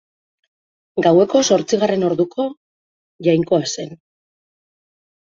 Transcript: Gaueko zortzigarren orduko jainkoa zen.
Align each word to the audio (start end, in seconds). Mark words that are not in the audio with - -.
Gaueko 1.07 1.41
zortzigarren 1.49 2.05
orduko 2.07 2.45
jainkoa 3.27 3.61
zen. 3.75 3.93